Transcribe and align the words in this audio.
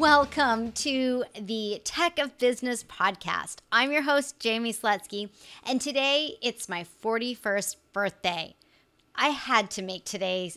Welcome 0.00 0.72
to 0.72 1.24
the 1.38 1.82
Tech 1.84 2.18
of 2.18 2.38
Business 2.38 2.82
podcast. 2.82 3.56
I'm 3.70 3.92
your 3.92 4.00
host, 4.00 4.40
Jamie 4.40 4.72
Slutsky, 4.72 5.28
and 5.62 5.78
today 5.78 6.38
it's 6.40 6.70
my 6.70 6.86
41st 7.04 7.76
birthday. 7.92 8.54
I 9.14 9.28
had 9.28 9.70
to 9.72 9.82
make 9.82 10.06
today's 10.06 10.56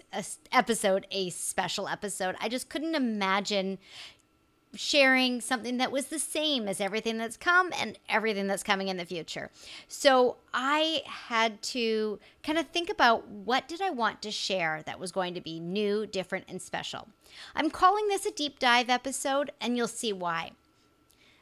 episode 0.53 1.05
a 1.11 1.29
special 1.29 1.89
episode. 1.89 2.37
I 2.39 2.47
just 2.47 2.69
couldn't 2.69 2.95
imagine 2.95 3.79
sharing 4.75 5.39
something 5.41 5.77
that 5.77 5.91
was 5.91 6.07
the 6.07 6.19
same 6.19 6.67
as 6.67 6.81
everything 6.81 7.17
that's 7.17 7.37
come 7.37 7.71
and 7.79 7.97
everything 8.09 8.47
that's 8.47 8.63
coming 8.63 8.87
in 8.87 8.97
the 8.97 9.05
future. 9.05 9.49
So 9.87 10.37
I 10.53 11.01
had 11.05 11.61
to 11.63 12.19
kind 12.43 12.57
of 12.57 12.67
think 12.67 12.89
about 12.89 13.27
what 13.27 13.67
did 13.67 13.81
I 13.81 13.91
want 13.91 14.21
to 14.23 14.31
share 14.31 14.81
that 14.85 14.99
was 14.99 15.11
going 15.11 15.33
to 15.35 15.41
be 15.41 15.59
new, 15.59 16.05
different, 16.05 16.45
and 16.47 16.61
special. 16.61 17.07
I'm 17.55 17.69
calling 17.69 18.07
this 18.07 18.25
a 18.25 18.31
deep 18.31 18.59
dive 18.59 18.89
episode, 18.89 19.51
and 19.61 19.77
you'll 19.77 19.87
see 19.87 20.13
why. 20.13 20.51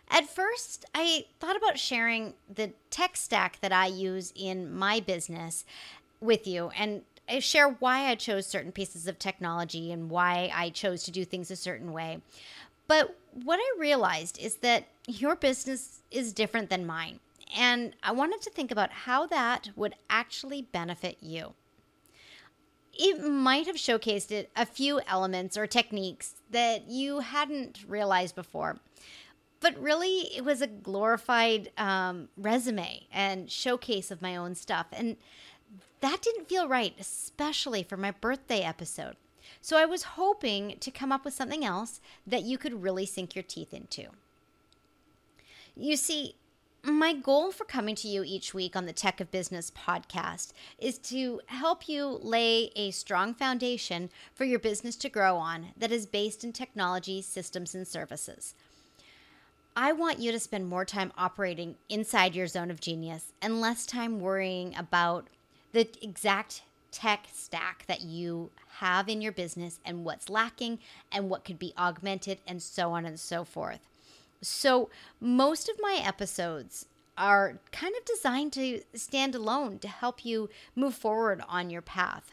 At 0.09 0.29
first, 0.29 0.85
I 0.93 1.25
thought 1.39 1.55
about 1.55 1.79
sharing 1.79 2.33
the 2.53 2.71
tech 2.89 3.15
stack 3.15 3.61
that 3.61 3.71
I 3.71 3.85
use 3.85 4.33
in 4.35 4.73
my 4.73 4.99
business 4.99 5.63
with 6.19 6.45
you 6.45 6.69
and 6.77 7.03
I 7.29 7.39
share 7.39 7.69
why 7.69 8.09
I 8.09 8.15
chose 8.15 8.45
certain 8.45 8.73
pieces 8.73 9.07
of 9.07 9.17
technology 9.17 9.91
and 9.91 10.09
why 10.09 10.51
I 10.53 10.69
chose 10.69 11.03
to 11.03 11.11
do 11.11 11.23
things 11.23 11.49
a 11.49 11.55
certain 11.55 11.93
way. 11.93 12.19
But 12.91 13.15
what 13.31 13.57
I 13.57 13.79
realized 13.79 14.37
is 14.37 14.55
that 14.57 14.89
your 15.07 15.37
business 15.37 16.01
is 16.11 16.33
different 16.33 16.69
than 16.69 16.85
mine. 16.85 17.21
And 17.57 17.95
I 18.03 18.11
wanted 18.11 18.41
to 18.41 18.49
think 18.49 18.69
about 18.69 18.91
how 18.91 19.25
that 19.27 19.69
would 19.77 19.95
actually 20.09 20.63
benefit 20.63 21.15
you. 21.21 21.53
It 22.91 23.23
might 23.23 23.65
have 23.67 23.77
showcased 23.77 24.45
a 24.57 24.65
few 24.65 24.99
elements 25.07 25.55
or 25.55 25.67
techniques 25.67 26.35
that 26.49 26.89
you 26.89 27.21
hadn't 27.21 27.85
realized 27.87 28.35
before. 28.35 28.81
But 29.61 29.81
really, 29.81 30.35
it 30.35 30.43
was 30.43 30.61
a 30.61 30.67
glorified 30.67 31.71
um, 31.77 32.27
resume 32.35 33.07
and 33.09 33.49
showcase 33.49 34.11
of 34.11 34.21
my 34.21 34.35
own 34.35 34.53
stuff. 34.53 34.87
And 34.91 35.15
that 36.01 36.21
didn't 36.21 36.49
feel 36.49 36.67
right, 36.67 36.93
especially 36.99 37.83
for 37.83 37.95
my 37.95 38.11
birthday 38.11 38.63
episode. 38.63 39.15
So 39.61 39.77
I 39.77 39.85
was 39.85 40.03
hoping 40.03 40.77
to 40.79 40.91
come 40.91 41.11
up 41.11 41.23
with 41.23 41.35
something 41.35 41.63
else 41.63 42.01
that 42.25 42.43
you 42.43 42.57
could 42.57 42.81
really 42.81 43.05
sink 43.05 43.35
your 43.35 43.43
teeth 43.43 43.73
into. 43.73 44.07
You 45.75 45.95
see, 45.95 46.35
my 46.83 47.13
goal 47.13 47.51
for 47.51 47.63
coming 47.63 47.93
to 47.95 48.07
you 48.07 48.23
each 48.23 48.55
week 48.55 48.75
on 48.75 48.87
the 48.87 48.93
Tech 48.93 49.21
of 49.21 49.29
Business 49.29 49.71
podcast 49.71 50.51
is 50.79 50.97
to 50.97 51.41
help 51.45 51.87
you 51.87 52.19
lay 52.23 52.71
a 52.75 52.89
strong 52.89 53.35
foundation 53.35 54.09
for 54.33 54.45
your 54.45 54.57
business 54.57 54.95
to 54.97 55.09
grow 55.09 55.37
on 55.37 55.67
that 55.77 55.91
is 55.91 56.07
based 56.07 56.43
in 56.43 56.51
technology, 56.51 57.21
systems, 57.21 57.75
and 57.75 57.87
services. 57.87 58.55
I 59.75 59.93
want 59.93 60.19
you 60.19 60.31
to 60.31 60.39
spend 60.39 60.67
more 60.67 60.83
time 60.83 61.13
operating 61.17 61.75
inside 61.87 62.35
your 62.35 62.47
zone 62.47 62.71
of 62.71 62.81
genius 62.81 63.31
and 63.41 63.61
less 63.61 63.85
time 63.85 64.19
worrying 64.19 64.75
about 64.75 65.27
the 65.73 65.87
exact 66.01 66.63
tech 66.91 67.27
stack 67.33 67.85
that 67.87 68.01
you 68.01 68.51
have 68.79 69.07
in 69.07 69.21
your 69.21 69.31
business 69.31 69.79
and 69.85 70.03
what's 70.03 70.29
lacking 70.29 70.79
and 71.11 71.29
what 71.29 71.45
could 71.45 71.59
be 71.59 71.73
augmented 71.77 72.39
and 72.47 72.61
so 72.61 72.91
on 72.91 73.05
and 73.05 73.19
so 73.19 73.43
forth. 73.43 73.79
So, 74.41 74.89
most 75.19 75.69
of 75.69 75.75
my 75.79 76.01
episodes 76.03 76.87
are 77.17 77.59
kind 77.71 77.93
of 77.95 78.05
designed 78.05 78.53
to 78.53 78.81
stand 78.95 79.35
alone 79.35 79.77
to 79.79 79.87
help 79.87 80.25
you 80.25 80.49
move 80.75 80.95
forward 80.95 81.43
on 81.47 81.69
your 81.69 81.81
path. 81.81 82.31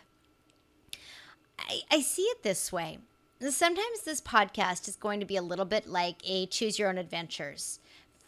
I, 1.58 1.80
I 1.90 2.00
see 2.00 2.22
it 2.22 2.42
this 2.42 2.72
way. 2.72 2.98
Sometimes 3.40 4.00
this 4.04 4.20
podcast 4.20 4.88
is 4.88 4.96
going 4.96 5.20
to 5.20 5.26
be 5.26 5.36
a 5.36 5.42
little 5.42 5.64
bit 5.64 5.86
like 5.86 6.16
a 6.24 6.46
choose 6.46 6.78
your 6.78 6.88
own 6.88 6.98
adventures. 6.98 7.78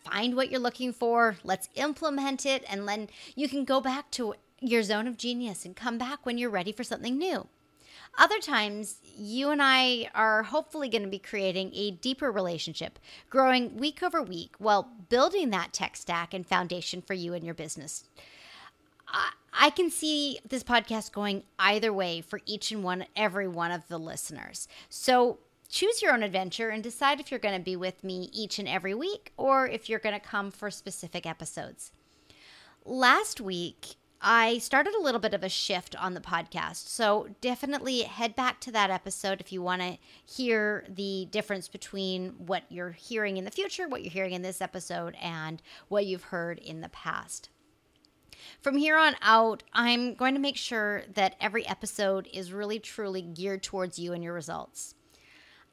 Find 0.05 0.35
what 0.35 0.51
you're 0.51 0.61
looking 0.61 0.93
for, 0.93 1.37
let's 1.45 1.69
implement 1.75 2.47
it, 2.47 2.65
and 2.69 2.89
then 2.89 3.09
you 3.35 3.49
can 3.49 3.65
go 3.65 3.81
back 3.81 4.11
to 4.13 4.35
your 4.61 4.83
zone 4.83 5.07
of 5.07 5.17
genius 5.17 5.65
and 5.65 5.75
come 5.75 5.99
back 5.99 6.25
when 6.25 6.39
you're 6.39 6.51
ready 6.51 6.73
for 6.73 6.85
something 6.85 7.17
new. 7.19 7.49
Other 8.19 8.39
times, 8.39 8.97
you 9.17 9.51
and 9.51 9.63
I 9.63 10.11
are 10.15 10.43
hopefully 10.43 10.89
going 10.89 11.03
to 11.03 11.09
be 11.09 11.19
creating 11.19 11.71
a 11.75 11.93
deeper 11.93 12.31
relationship, 12.31 12.99
growing 13.31 13.77
week 13.77 14.03
over 14.03 14.23
week 14.23 14.55
while 14.59 14.91
building 15.09 15.51
that 15.51 15.73
tech 15.73 15.97
stack 15.97 16.35
and 16.35 16.47
foundation 16.47 17.03
for 17.03 17.15
you 17.15 17.35
and 17.35 17.45
your 17.45 17.55
business. 17.55 18.05
I, 19.53 19.71
can 19.71 19.91
see 19.91 20.39
this 20.49 20.63
podcast 20.63 21.13
going 21.13 21.43
either 21.59 21.93
way 21.93 22.21
for 22.21 22.41
each 22.47 22.71
and 22.71 22.85
one, 22.85 23.07
every 23.17 23.49
one 23.49 23.73
of 23.73 23.89
the 23.89 23.99
listeners. 23.99 24.69
So 24.89 25.39
choose 25.69 26.01
your 26.03 26.13
own 26.13 26.23
adventure 26.23 26.69
and 26.69 26.83
decide 26.83 27.19
if 27.19 27.31
you're 27.31 27.41
going 27.41 27.59
to 27.59 27.65
be 27.65 27.77
with 27.77 28.05
me 28.05 28.31
each 28.33 28.59
and 28.59 28.69
every 28.69 28.95
week 28.95 29.33
or 29.37 29.67
if 29.67 29.89
you're 29.89 29.99
going 29.99 30.19
to 30.19 30.25
come 30.25 30.51
for 30.51 30.71
specific 30.71 31.27
episodes. 31.27 31.91
Last 32.85 33.41
week, 33.41 33.97
I 34.23 34.59
started 34.59 34.95
a 34.95 35.01
little 35.01 35.21
bit 35.21 35.33
of 35.33 35.43
a 35.43 35.49
shift 35.49 35.97
on 35.97 36.13
the 36.13 36.21
podcast. 36.21 36.89
So 36.89 37.29
definitely 37.41 38.03
head 38.03 38.37
back 38.37 38.61
to 38.61 38.73
that 38.73 38.91
episode 38.91 39.41
if 39.41 39.51
you 39.51 39.63
want 39.63 39.81
to 39.81 39.99
hear 40.27 40.85
the 40.89 41.27
difference 41.31 41.69
between 41.69 42.35
what 42.37 42.65
you're 42.69 42.91
hearing 42.91 43.39
in 43.39 43.47
the 43.47 43.51
future, 43.51 43.89
what 43.89 44.03
you're 44.03 44.13
hearing 44.13 44.35
in 44.35 44.43
this 44.43 44.61
episode, 44.61 45.17
and 45.23 45.63
what 45.89 46.05
you've 46.05 46.25
heard 46.25 46.59
in 46.59 46.83
the 46.83 46.91
past. 46.91 47.49
From 48.61 48.77
here 48.77 48.97
on 48.97 49.17
out, 49.23 49.63
I'm 49.73 50.15
going 50.15 50.35
to 50.35 50.41
make 50.41 50.57
sure 50.57 51.05
that 51.15 51.37
every 51.41 51.67
episode 51.67 52.29
is 52.33 52.53
really 52.53 52.79
truly 52.79 53.23
geared 53.23 53.63
towards 53.63 53.99
you 53.99 54.13
and 54.13 54.23
your 54.23 54.35
results. 54.35 54.95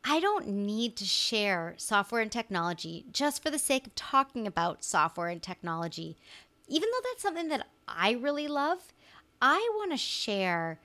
I 0.04 0.22
don't 0.22 0.48
need 0.48 0.96
to 0.98 1.06
share 1.06 1.74
software 1.76 2.22
and 2.22 2.32
technology 2.32 3.06
just 3.12 3.44
for 3.44 3.50
the 3.50 3.60
sake 3.60 3.88
of 3.88 3.96
talking 3.96 4.48
about 4.48 4.86
software 4.86 5.28
and 5.28 5.42
technology 5.42 6.18
even 6.68 6.90
though 6.92 7.10
that's 7.10 7.22
something 7.22 7.50
that 7.50 7.68
I 7.88 8.12
really 8.12 8.48
love, 8.48 8.94
I 9.42 9.70
want 9.76 9.92
to 9.92 9.98
share 9.98 10.80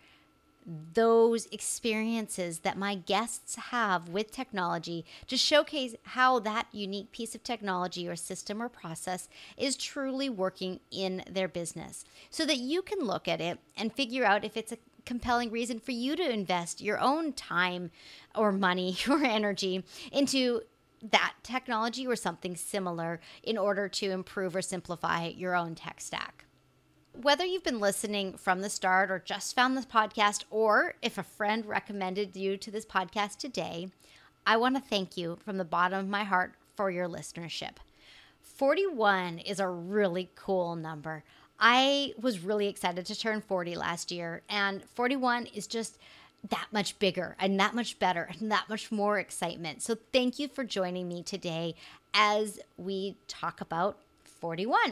those 0.95 1.47
experiences 1.47 2.61
that 2.61 2.79
my 2.79 2.95
guests 2.95 3.57
have 3.57 4.09
with 4.09 4.31
technology 4.31 5.05
to 5.27 5.37
showcase 5.37 5.97
how 6.05 6.39
that 6.39 6.69
unique 6.71 7.11
piece 7.11 7.35
of 7.35 7.43
technology 7.43 8.09
or 8.09 8.15
system 8.15 8.63
or 8.63 8.69
process 8.69 9.29
is 9.57 9.77
truly 9.77 10.29
working 10.29 10.79
in 10.91 11.25
their 11.29 11.49
business. 11.49 12.05
So 12.31 12.47
that 12.47 12.59
you 12.59 12.83
can 12.83 13.01
look 13.01 13.27
at 13.27 13.41
it 13.41 13.59
and 13.77 13.93
figure 13.93 14.25
out 14.25 14.45
if 14.45 14.57
it's 14.57 14.73
a 14.73 14.79
compelling 15.05 15.51
reason 15.51 15.81
for 15.81 15.91
you 15.91 16.15
to 16.15 16.31
invest 16.31 16.81
your 16.81 17.01
own 17.01 17.33
time 17.33 17.91
or 18.37 18.53
money 18.53 18.97
or 19.09 19.25
energy 19.25 19.83
into 20.13 20.63
that 21.11 21.35
technology 21.43 22.07
or 22.07 22.17
something 22.17 22.57
similar 22.57 23.21
in 23.43 23.59
order 23.59 23.89
to 23.89 24.11
improve 24.11 24.55
or 24.55 24.63
simplify 24.63 25.27
your 25.27 25.57
own 25.57 25.75
tech 25.75 26.01
stack. 26.01 26.45
Whether 27.21 27.45
you've 27.45 27.65
been 27.65 27.81
listening 27.81 28.37
from 28.37 28.61
the 28.61 28.71
start 28.71 29.11
or 29.11 29.19
just 29.19 29.55
found 29.55 29.77
this 29.77 29.85
podcast, 29.85 30.45
or 30.51 30.95
if 31.03 31.19
a 31.19 31.23
friend 31.23 31.67
recommended 31.67 32.37
you 32.37 32.57
to 32.57 32.71
this 32.71 32.87
podcast 32.87 33.37
today, 33.37 33.91
I 34.47 34.57
want 34.57 34.77
to 34.77 34.81
thank 34.81 35.17
you 35.17 35.37
from 35.45 35.59
the 35.59 35.65
bottom 35.65 35.99
of 35.99 36.09
my 36.09 36.25
heart 36.25 36.55
for 36.75 36.91
your 36.91 37.09
listenership. 37.09 37.77
41 38.41 39.39
is 39.41 39.61
a 39.61 39.69
really 39.69 40.31
cool 40.35 40.75
number. 40.75 41.25
I 41.59 42.15
was 42.21 42.41
really 42.41 42.67
excited 42.67 43.07
to 43.07 43.19
turn 43.19 43.41
40 43.41 43.77
last 43.77 44.11
year, 44.11 44.43
and 44.49 44.83
41 44.83 45.47
is 45.47 45.67
just 45.67 45.99
that 46.49 46.67
much 46.73 46.99
bigger 46.99 47.37
and 47.39 47.59
that 47.61 47.75
much 47.75 47.99
better 47.99 48.31
and 48.39 48.51
that 48.51 48.69
much 48.69 48.91
more 48.91 49.19
excitement. 49.19 49.83
So, 49.83 49.97
thank 50.13 50.39
you 50.39 50.49
for 50.49 50.65
joining 50.65 51.09
me 51.09 51.23
today 51.23 51.75
as 52.15 52.61
we 52.77 53.17
talk 53.29 53.61
about 53.61 53.99
41. 54.25 54.91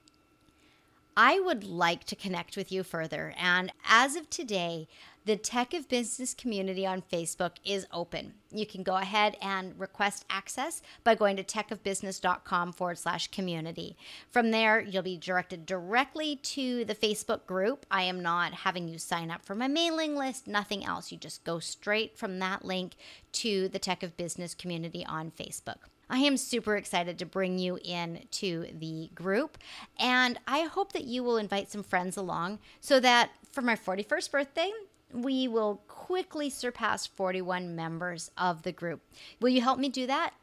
I 1.17 1.41
would 1.41 1.65
like 1.65 2.05
to 2.05 2.17
connect 2.17 2.57
with 2.57 2.71
you 2.71 2.83
further. 2.83 3.35
And 3.37 3.73
as 3.87 4.17
of 4.17 4.31
today, 4.31 4.89
the 5.27 5.37
Tech 5.37 5.75
of 5.75 5.89
Business 5.89 6.33
community 6.33 6.87
on 6.87 7.03
Facebook 7.03 7.53
is 7.65 7.87
open. 7.93 8.35
You 8.51 8.65
can 8.65 8.83
go 8.83 8.97
ahead 8.97 9.37
and 9.43 9.79
request 9.79 10.25
access 10.31 10.81
by 11.05 11.15
going 11.15 11.37
to 11.37 11.45
techofbusiness.com 11.45 12.73
forward 12.73 12.99
slash 12.99 13.29
community. 13.29 13.97
From 14.31 14.51
there, 14.51 14.81
you'll 14.81 15.03
be 15.03 15.19
directed 15.19 15.67
directly 15.67 16.37
to 16.37 16.85
the 16.87 16.95
Facebook 16.95 17.47
group. 17.47 17.85
I 17.91 18.05
am 18.05 18.23
not 18.23 18.55
having 18.55 18.89
you 18.89 18.99
sign 18.99 19.31
up 19.31 19.45
for 19.45 19.55
my 19.55 19.69
mailing 19.69 20.17
list, 20.17 20.47
nothing 20.49 20.85
else. 20.85 21.13
You 21.13 21.19
just 21.19 21.45
go 21.45 21.59
straight 21.59 22.17
from 22.17 22.39
that 22.39 22.65
link 22.65 22.95
to 23.33 23.69
the 23.69 23.79
Tech 23.79 24.03
of 24.03 24.17
Business 24.17 24.55
community 24.55 25.05
on 25.05 25.31
Facebook. 25.31 25.89
I 26.09 26.19
am 26.19 26.37
super 26.37 26.77
excited 26.77 27.21
to 27.21 27.27
bring 27.27 27.59
you 27.59 27.79
in 27.85 28.27
to 28.33 28.67
the 28.73 29.11
group, 29.15 29.59
and 29.97 30.41
I 30.47 30.63
hope 30.63 30.93
that 30.93 31.05
you 31.05 31.23
will 31.23 31.37
invite 31.37 31.71
some 31.71 31.85
friends 31.85 32.17
along 32.17 32.59
so 32.81 32.99
that 32.99 33.31
for 33.53 33.63
my 33.63 33.77
41st 33.77 34.31
birthday, 34.31 34.73
we 35.13 35.49
will 35.49 35.81
quickly 35.89 36.51
surpass 36.51 37.07
41 37.07 37.75
members 37.75 38.31
of 38.37 38.63
the 38.63 38.73
group. 38.73 39.01
Will 39.41 39.51
you 39.51 39.61
help 39.61 39.79
me 39.79 39.89
do 39.89 40.07
that? 40.07 40.35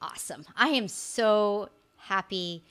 Awesome. 0.00 0.44
I 0.56 0.68
am 0.68 0.88
so 0.88 1.70
happy 1.96 2.62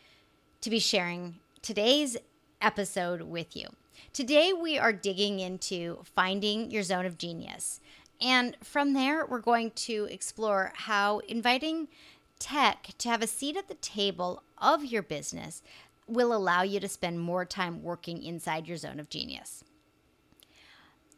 to 0.61 0.69
be 0.69 0.79
sharing 0.79 1.35
today's 1.61 2.17
episode 2.61 3.21
with 3.23 3.55
you. 3.55 3.67
Today, 4.11 4.53
we 4.53 4.77
are 4.77 4.93
digging 4.93 5.39
into 5.39 5.99
finding 6.03 6.69
your 6.69 6.83
zone 6.83 7.05
of 7.05 7.17
genius. 7.17 7.79
And 8.21 8.55
from 8.63 8.93
there, 8.93 9.25
we're 9.25 9.39
going 9.39 9.71
to 9.71 10.07
explore 10.09 10.71
how 10.75 11.19
inviting 11.19 11.87
tech 12.39 12.89
to 12.99 13.09
have 13.09 13.21
a 13.21 13.27
seat 13.27 13.57
at 13.57 13.67
the 13.67 13.75
table 13.75 14.43
of 14.57 14.85
your 14.85 15.01
business 15.01 15.63
will 16.07 16.33
allow 16.33 16.61
you 16.61 16.79
to 16.79 16.87
spend 16.87 17.19
more 17.19 17.45
time 17.45 17.81
working 17.81 18.21
inside 18.21 18.67
your 18.67 18.77
zone 18.77 18.99
of 18.99 19.09
genius. 19.09 19.63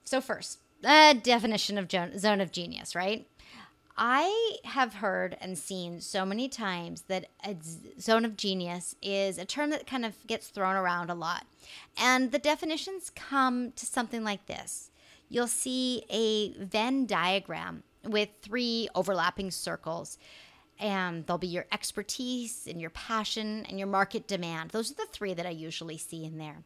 So, 0.06 0.22
first, 0.22 0.60
a 0.84 1.14
definition 1.16 1.78
of 1.78 1.92
zone 1.92 2.42
of 2.42 2.52
genius, 2.52 2.96
right? 2.96 3.28
I 3.98 4.58
have 4.66 4.96
heard 4.96 5.38
and 5.40 5.58
seen 5.58 6.02
so 6.02 6.26
many 6.26 6.50
times 6.50 7.04
that 7.04 7.28
a 7.46 7.56
zone 8.00 8.26
of 8.26 8.36
genius 8.36 8.96
is 9.02 9.38
a 9.38 9.46
term 9.46 9.70
that 9.70 9.88
kind 9.88 10.06
of 10.06 10.16
gets 10.28 10.50
thrown 10.50 10.76
around 10.76 11.10
a 11.10 11.16
lot. 11.16 11.46
And 11.98 12.32
the 12.32 12.40
definitions 12.40 13.10
come 13.10 13.72
to 13.72 13.86
something 13.86 14.24
like 14.24 14.46
this 14.46 14.92
you'll 15.28 15.48
see 15.48 16.04
a 16.10 16.54
Venn 16.64 17.08
diagram 17.08 17.82
with 18.04 18.30
three 18.42 18.88
overlapping 18.94 19.50
circles. 19.50 20.20
And 20.78 21.26
there'll 21.26 21.40
be 21.40 21.48
your 21.48 21.66
expertise 21.72 22.68
and 22.70 22.80
your 22.80 22.90
passion 22.92 23.66
and 23.68 23.80
your 23.80 23.88
market 23.88 24.28
demand. 24.28 24.70
Those 24.70 24.92
are 24.92 24.96
the 24.96 25.08
three 25.12 25.34
that 25.34 25.46
I 25.46 25.52
usually 25.52 25.98
see 25.98 26.26
in 26.26 26.38
there. 26.38 26.64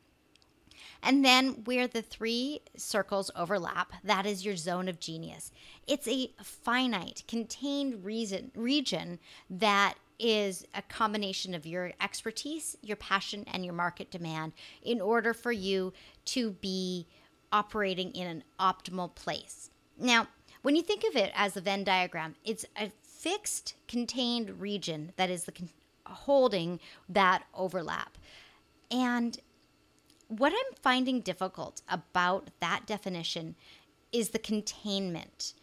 And 1.02 1.24
then 1.24 1.64
where 1.64 1.88
the 1.88 2.02
three 2.02 2.62
circles 2.76 3.32
overlap, 3.36 3.94
that 4.04 4.26
is 4.26 4.46
your 4.46 4.56
zone 4.56 4.88
of 4.90 5.00
genius. 5.00 5.52
It's 5.88 6.08
a 6.08 6.32
finite, 6.44 7.24
contained 7.28 8.04
reason, 8.04 8.52
region 8.56 9.20
that 9.50 9.96
is 10.20 10.66
a 10.76 10.82
combination 10.82 11.54
of 11.54 11.66
your 11.66 11.94
expertise, 12.02 12.78
your 12.82 12.98
passion, 12.98 13.46
and 13.48 13.64
your 13.64 13.74
market 13.74 14.12
demand 14.12 14.52
in 14.84 15.00
order 15.00 15.34
for 15.34 15.52
you 15.52 15.94
to 16.26 16.52
be 16.52 17.08
operating 17.52 18.12
in 18.12 18.28
an 18.28 18.44
optimal 18.60 19.16
place. 19.16 19.70
Now, 19.98 20.28
when 20.62 20.76
you 20.76 20.82
think 20.82 21.06
of 21.06 21.16
it 21.16 21.32
as 21.34 21.56
a 21.56 21.62
Venn 21.62 21.86
diagram, 21.86 22.36
it's 22.44 22.66
a 22.78 22.92
fixed 23.02 23.76
contained 23.88 24.62
region 24.62 25.14
that 25.16 25.30
is 25.30 25.46
the 25.46 25.54
con- 25.54 25.70
holding 26.06 26.80
that 27.08 27.44
overlap. 27.54 28.18
And 28.92 29.38
what 30.30 30.54
I'm 30.54 30.76
finding 30.82 31.22
difficult 31.22 31.82
about 31.90 32.50
that 32.60 32.86
definition 32.86 33.56
is 34.12 34.30
the 34.30 34.40
containment. 34.40 35.54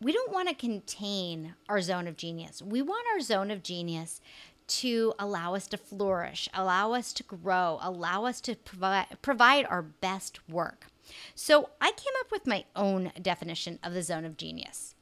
We 0.00 0.12
don't 0.12 0.32
want 0.32 0.48
to 0.48 0.54
contain 0.54 1.54
our 1.68 1.80
zone 1.80 2.08
of 2.08 2.16
genius. 2.16 2.62
We 2.62 2.82
want 2.82 3.06
our 3.12 3.20
zone 3.20 3.50
of 3.50 3.62
genius 3.62 4.20
to 4.68 5.12
allow 5.18 5.54
us 5.54 5.66
to 5.68 5.76
flourish, 5.76 6.48
allow 6.54 6.92
us 6.92 7.12
to 7.14 7.22
grow, 7.24 7.78
allow 7.82 8.24
us 8.24 8.40
to 8.42 8.54
provide, 8.54 9.06
provide 9.22 9.66
our 9.66 9.82
best 9.82 10.48
work. 10.48 10.86
So 11.34 11.70
I 11.80 11.90
came 11.90 12.14
up 12.20 12.30
with 12.30 12.46
my 12.46 12.64
own 12.74 13.12
definition 13.20 13.80
of 13.82 13.92
the 13.92 14.02
zone 14.02 14.24
of 14.24 14.36
genius. 14.36 14.94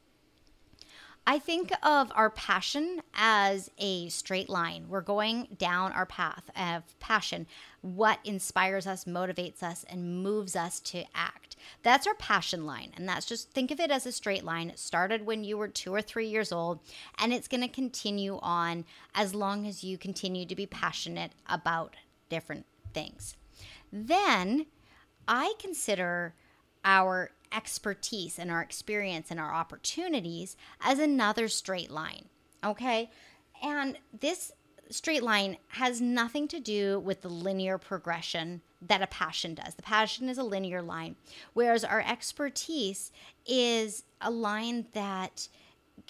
I 1.26 1.38
think 1.38 1.70
of 1.82 2.11
our 2.14 2.31
passion 2.31 3.02
as 3.14 3.70
a 3.78 4.08
straight 4.08 4.49
line. 4.49 4.87
We're 4.88 5.00
going 5.00 5.49
down 5.58 5.93
our 5.93 6.06
path 6.06 6.50
of 6.56 6.99
passion, 6.99 7.46
what 7.82 8.19
inspires 8.25 8.87
us, 8.87 9.05
motivates 9.05 9.62
us, 9.62 9.84
and 9.88 10.22
moves 10.22 10.56
us 10.56 10.81
to 10.81 11.05
act. 11.14 11.56
That's 11.82 12.06
our 12.06 12.14
passion 12.14 12.67
line. 12.67 12.93
And 12.96 13.08
that's 13.08 13.26
just 13.26 13.50
think 13.50 13.70
of 13.70 13.78
it 13.78 13.90
as 13.90 14.06
a 14.06 14.12
straight 14.12 14.44
line. 14.44 14.70
It 14.70 14.78
started 14.78 15.25
when 15.26 15.44
you 15.44 15.56
were 15.56 15.69
two 15.69 15.94
or 15.94 16.02
three 16.02 16.26
years 16.26 16.52
old, 16.52 16.81
and 17.19 17.32
it's 17.32 17.49
going 17.49 17.62
to 17.62 17.69
continue 17.69 18.38
on 18.43 18.84
as 19.14 19.34
long 19.34 19.66
as 19.66 19.84
you 19.84 19.99
continue 19.99 20.46
to 20.46 20.56
be 20.56 20.66
passionate 20.66 21.32
about 21.46 21.94
different 22.28 22.66
things. 22.93 23.37
Then 23.93 24.66
I 25.28 25.55
consider 25.58 26.34
our 26.84 27.31
expertise 27.52 28.38
and 28.38 28.50
our 28.50 28.62
experience 28.62 29.31
and 29.31 29.41
our 29.41 29.52
opportunities 29.52 30.56
as 30.81 30.99
another 30.99 31.49
straight 31.49 31.91
line. 31.91 32.26
Okay. 32.64 33.11
And 33.62 33.99
this 34.19 34.52
straight 34.91 35.23
line 35.23 35.56
has 35.69 36.00
nothing 36.00 36.49
to 36.49 36.61
do 36.61 36.99
with 37.00 37.23
the 37.23 37.29
linear 37.29 37.79
progression 37.79 38.61
that 38.82 39.02
a 39.02 39.06
passion 39.06 39.55
does. 39.55 39.75
The 39.75 39.82
passion 39.82 40.29
is 40.29 40.38
a 40.38 40.43
linear 40.43 40.82
line, 40.82 41.17
whereas 41.52 41.85
our 41.85 42.00
expertise 42.00 43.12
is 43.47 44.05
a 44.20 44.31
line 44.31 44.87
that 44.93 45.49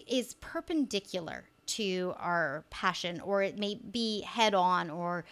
is 0.06 0.34
perpendicular 0.34 1.44
to 1.66 2.14
our 2.18 2.64
passion, 2.70 3.20
or 3.20 3.42
it 3.42 3.58
may 3.58 3.74
be 3.74 4.22
head 4.22 4.54
on 4.54 4.90
or 4.90 5.24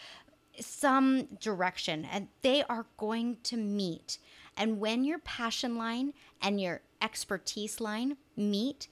some 0.61 1.25
direction, 1.41 2.05
and 2.05 2.29
they 2.43 2.63
are 2.65 2.87
going 2.97 3.39
to 3.45 3.57
meet. 3.57 4.19
And 4.59 4.81
when 4.81 5.05
your 5.05 5.21
passion 5.21 5.77
line 5.77 6.13
and 6.43 6.61
your 6.61 6.83
expertise 7.01 7.81
line 7.81 8.17
meet, 8.37 8.89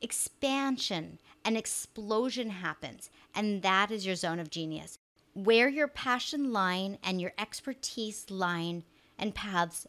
expansion 0.00 1.18
and 1.44 1.56
explosion 1.56 2.50
happens. 2.50 3.10
And 3.34 3.62
that 3.62 3.90
is 3.90 4.06
your 4.06 4.16
zone 4.16 4.40
of 4.40 4.50
genius. 4.50 4.98
Where 5.34 5.68
your 5.68 5.88
passion 5.88 6.52
line 6.52 6.98
and 7.02 7.20
your 7.20 7.32
expertise 7.38 8.30
line 8.30 8.84
and 9.18 9.34
paths 9.34 9.86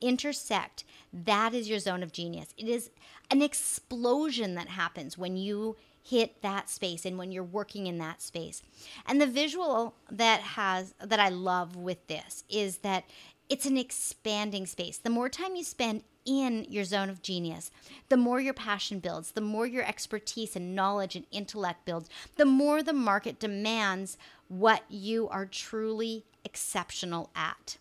intersect, 0.00 0.84
that 1.12 1.54
is 1.54 1.68
your 1.68 1.78
zone 1.78 2.02
of 2.02 2.12
genius. 2.12 2.52
It 2.56 2.68
is 2.68 2.90
an 3.30 3.42
explosion 3.42 4.56
that 4.56 4.68
happens 4.68 5.16
when 5.16 5.36
you 5.36 5.76
hit 6.02 6.42
that 6.42 6.68
space 6.68 7.06
and 7.06 7.16
when 7.16 7.30
you're 7.30 7.44
working 7.44 7.86
in 7.86 7.98
that 7.98 8.20
space. 8.20 8.62
And 9.06 9.20
the 9.20 9.26
visual 9.26 9.94
that 10.10 10.40
has 10.40 10.94
that 11.00 11.20
I 11.20 11.28
love 11.28 11.76
with 11.76 12.06
this 12.08 12.42
is 12.48 12.78
that 12.78 13.04
it's 13.52 13.66
an 13.66 13.76
expanding 13.76 14.64
space. 14.64 14.96
The 14.96 15.10
more 15.10 15.28
time 15.28 15.56
you 15.56 15.62
spend 15.62 16.04
in 16.24 16.64
your 16.70 16.84
zone 16.84 17.10
of 17.10 17.20
genius, 17.20 17.70
the 18.08 18.16
more 18.16 18.40
your 18.40 18.54
passion 18.54 18.98
builds, 18.98 19.32
the 19.32 19.42
more 19.42 19.66
your 19.66 19.84
expertise 19.84 20.56
and 20.56 20.74
knowledge 20.74 21.16
and 21.16 21.26
intellect 21.30 21.84
builds, 21.84 22.08
the 22.36 22.46
more 22.46 22.82
the 22.82 22.94
market 22.94 23.38
demands 23.38 24.16
what 24.48 24.84
you 24.88 25.28
are 25.28 25.44
truly 25.44 26.24
exceptional 26.46 27.28
at. 27.36 27.76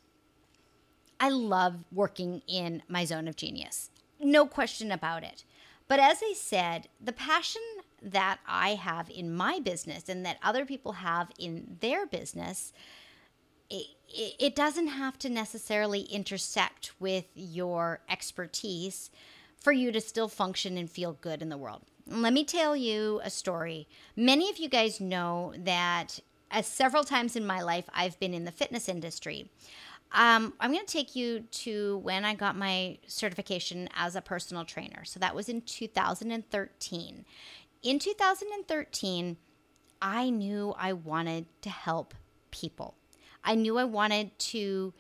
I 1.22 1.30
love 1.30 1.86
working 1.90 2.42
in 2.50 2.84
my 2.90 3.06
zone 3.06 3.30
of 3.30 3.38
genius. 3.38 3.92
No 4.20 4.46
question 4.46 4.92
about 4.92 5.24
it. 5.24 5.46
But 5.88 6.01
as 6.01 6.22
I 6.22 6.34
said, 6.36 6.90
the 7.00 7.13
passion 7.13 7.62
that 8.01 8.40
I 8.46 8.72
have 8.75 9.10
in 9.10 9.34
my 9.34 9.62
business 9.62 10.10
and 10.10 10.25
that 10.25 10.38
other 10.44 10.66
people 10.66 10.92
have 10.94 11.30
in 11.40 11.78
their 11.80 12.06
business, 12.06 12.74
it, 13.72 14.36
it 14.40 14.56
doesn't 14.56 14.88
have 14.88 15.18
to 15.20 15.30
necessarily 15.30 16.01
intersect 16.01 16.92
with 17.00 17.25
your 17.34 18.01
expertise 18.10 19.10
for 19.60 19.72
you 19.72 19.92
to 19.92 20.01
still 20.01 20.28
function 20.28 20.78
and 20.78 20.90
feel 20.90 21.13
good 21.13 21.42
in 21.42 21.50
the 21.50 21.58
world. 21.58 21.82
Let 22.08 22.34
me 22.34 22.44
tell 22.44 22.75
you 22.75 23.22
a 23.24 23.30
story. 23.30 23.88
Many 24.16 24.50
of 24.50 24.58
you 24.58 24.70
guys 24.70 25.00
know 25.00 25.54
that 25.58 26.20
as 26.50 26.68
several 26.68 27.04
times 27.04 27.36
in 27.36 27.46
my 27.46 27.62
life, 27.62 27.86
I've 27.94 28.20
been 28.20 28.34
in 28.34 28.44
the 28.44 28.51
fitness 28.51 28.90
industry. 28.90 29.50
Um, 30.13 30.54
I'm 30.60 30.74
going 30.74 30.86
to 30.86 30.92
take 30.92 31.16
you 31.16 31.42
to 31.51 32.00
when 32.00 32.25
I 32.25 32.34
got 32.34 32.58
my 32.58 32.98
certification 33.08 33.88
as 33.96 34.18
a 34.18 34.22
personal 34.22 34.66
trainer. 34.66 35.06
So 35.06 35.22
that 35.22 35.34
was 35.34 35.48
in 35.48 35.62
2013 35.62 37.25
in 37.84 38.00
2013, 38.00 39.38
I 40.01 40.30
knew 40.30 40.74
I 40.78 40.94
wanted 40.94 41.46
to 41.62 41.70
help 41.70 42.13
people. 42.51 42.96
I 43.43 43.55
knew 43.55 43.77
I 43.77 43.83
wanted 43.83 44.38
to 44.39 44.93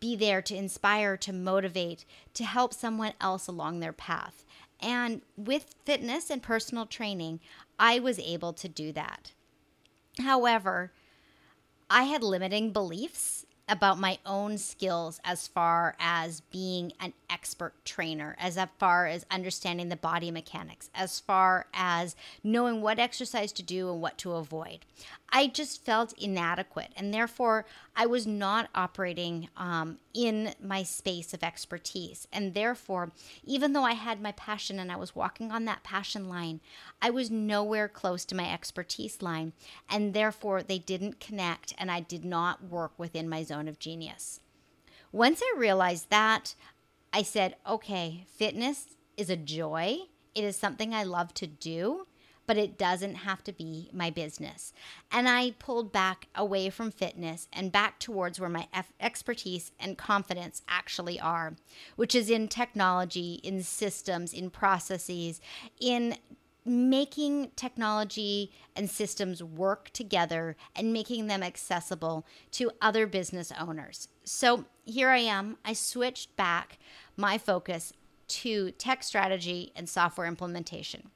be 0.00 0.16
there 0.16 0.42
to 0.42 0.56
inspire, 0.56 1.16
to 1.18 1.32
motivate, 1.32 2.04
to 2.34 2.44
help 2.44 2.74
someone 2.74 3.12
else 3.20 3.46
along 3.46 3.80
their 3.80 3.92
path. 3.92 4.44
And 4.80 5.22
with 5.36 5.74
fitness 5.84 6.30
and 6.30 6.42
personal 6.42 6.86
training, 6.86 7.40
I 7.78 7.98
was 7.98 8.18
able 8.18 8.52
to 8.54 8.68
do 8.68 8.92
that. 8.92 9.32
However, 10.18 10.92
I 11.88 12.04
had 12.04 12.22
limiting 12.22 12.72
beliefs 12.72 13.46
about 13.68 13.98
my 13.98 14.18
own 14.24 14.58
skills 14.58 15.20
as 15.24 15.48
far 15.48 15.96
as 15.98 16.40
being 16.40 16.92
an 17.00 17.12
expert 17.28 17.74
trainer, 17.84 18.36
as 18.38 18.58
far 18.78 19.06
as 19.06 19.26
understanding 19.30 19.88
the 19.88 19.96
body 19.96 20.30
mechanics, 20.30 20.88
as 20.94 21.18
far 21.18 21.66
as 21.74 22.14
knowing 22.44 22.80
what 22.80 22.98
exercise 22.98 23.52
to 23.52 23.62
do 23.62 23.90
and 23.90 24.00
what 24.00 24.18
to 24.18 24.32
avoid. 24.32 24.80
I 25.30 25.48
just 25.48 25.84
felt 25.84 26.12
inadequate. 26.18 26.92
And 26.96 27.12
therefore, 27.12 27.66
I 27.94 28.06
was 28.06 28.26
not 28.26 28.68
operating 28.74 29.48
um, 29.56 29.98
in 30.14 30.54
my 30.62 30.82
space 30.82 31.34
of 31.34 31.42
expertise. 31.42 32.28
And 32.32 32.54
therefore, 32.54 33.12
even 33.44 33.72
though 33.72 33.82
I 33.82 33.92
had 33.92 34.20
my 34.20 34.32
passion 34.32 34.78
and 34.78 34.90
I 34.90 34.96
was 34.96 35.16
walking 35.16 35.50
on 35.50 35.64
that 35.64 35.82
passion 35.82 36.28
line, 36.28 36.60
I 37.02 37.10
was 37.10 37.30
nowhere 37.30 37.88
close 37.88 38.24
to 38.26 38.36
my 38.36 38.52
expertise 38.52 39.20
line. 39.20 39.52
And 39.90 40.14
therefore, 40.14 40.62
they 40.62 40.78
didn't 40.78 41.20
connect 41.20 41.74
and 41.76 41.90
I 41.90 42.00
did 42.00 42.24
not 42.24 42.64
work 42.64 42.92
within 42.96 43.28
my 43.28 43.42
zone 43.42 43.68
of 43.68 43.78
genius. 43.78 44.40
Once 45.12 45.42
I 45.42 45.58
realized 45.58 46.10
that, 46.10 46.54
I 47.12 47.22
said, 47.22 47.56
okay, 47.68 48.26
fitness 48.28 48.96
is 49.16 49.30
a 49.30 49.36
joy. 49.36 49.98
It 50.34 50.44
is 50.44 50.56
something 50.56 50.94
I 50.94 51.04
love 51.04 51.32
to 51.34 51.46
do 51.46 52.06
but 52.46 52.56
it 52.56 52.78
doesn't 52.78 53.16
have 53.16 53.42
to 53.44 53.52
be 53.52 53.90
my 53.92 54.10
business. 54.10 54.72
And 55.10 55.28
I 55.28 55.52
pulled 55.58 55.92
back 55.92 56.28
away 56.34 56.70
from 56.70 56.90
fitness 56.90 57.48
and 57.52 57.72
back 57.72 57.98
towards 57.98 58.38
where 58.38 58.48
my 58.48 58.68
expertise 59.00 59.72
and 59.78 59.98
confidence 59.98 60.62
actually 60.68 61.20
are, 61.20 61.56
which 61.96 62.14
is 62.14 62.30
in 62.30 62.48
technology, 62.48 63.40
in 63.42 63.62
systems, 63.62 64.32
in 64.32 64.50
processes, 64.50 65.40
in 65.80 66.16
making 66.64 67.52
technology 67.54 68.50
and 68.74 68.90
systems 68.90 69.42
work 69.42 69.88
together 69.90 70.56
and 70.74 70.92
making 70.92 71.28
them 71.28 71.42
accessible 71.42 72.26
to 72.50 72.72
other 72.82 73.06
business 73.06 73.52
owners. 73.58 74.08
So 74.24 74.64
here 74.84 75.10
I 75.10 75.18
am. 75.18 75.58
I 75.64 75.72
switched 75.74 76.34
back 76.36 76.78
my 77.16 77.38
focus 77.38 77.92
to 78.28 78.72
tech 78.72 79.04
strategy 79.04 79.72
and 79.76 79.88
software 79.88 80.26
implementation. 80.26 81.10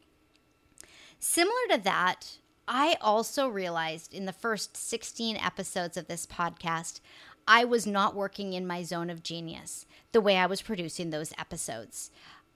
Similar 1.20 1.60
to 1.72 1.78
that, 1.84 2.38
I 2.66 2.96
also 3.00 3.46
realized 3.46 4.14
in 4.14 4.24
the 4.24 4.32
first 4.32 4.74
16 4.76 5.36
episodes 5.36 5.98
of 5.98 6.08
this 6.08 6.26
podcast, 6.26 7.00
I 7.46 7.64
was 7.64 7.86
not 7.86 8.14
working 8.14 8.54
in 8.54 8.66
my 8.66 8.82
zone 8.82 9.10
of 9.10 9.22
genius 9.22 9.84
the 10.12 10.20
way 10.20 10.38
I 10.38 10.46
was 10.46 10.62
producing 10.62 11.10
those 11.10 11.34
episodes. 11.38 12.10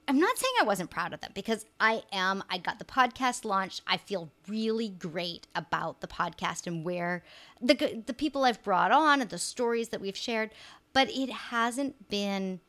I'm 0.08 0.18
not 0.18 0.38
saying 0.38 0.52
I 0.60 0.64
wasn't 0.64 0.90
proud 0.90 1.12
of 1.12 1.20
them 1.20 1.32
because 1.34 1.66
I 1.78 2.02
am. 2.10 2.42
I 2.48 2.58
got 2.58 2.78
the 2.78 2.84
podcast 2.86 3.44
launched. 3.44 3.82
I 3.86 3.98
feel 3.98 4.30
really 4.48 4.88
great 4.88 5.46
about 5.54 6.00
the 6.00 6.06
podcast 6.06 6.66
and 6.66 6.84
where 6.84 7.22
the 7.60 8.02
the 8.06 8.14
people 8.14 8.44
I've 8.44 8.62
brought 8.62 8.92
on 8.92 9.20
and 9.20 9.30
the 9.30 9.38
stories 9.38 9.90
that 9.90 10.00
we've 10.00 10.16
shared, 10.16 10.50
but 10.92 11.10
it 11.10 11.30
hasn't 11.30 12.08
been 12.08 12.60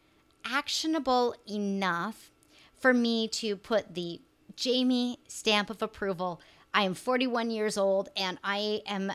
actionable 0.45 1.35
enough 1.49 2.31
for 2.77 2.93
me 2.93 3.27
to 3.29 3.55
put 3.55 3.95
the 3.95 4.21
Jamie 4.55 5.19
stamp 5.27 5.69
of 5.69 5.81
approval. 5.81 6.41
I 6.74 6.83
am 6.83 6.93
41 6.93 7.51
years 7.51 7.77
old 7.77 8.09
and 8.15 8.38
I 8.43 8.81
am 8.85 9.12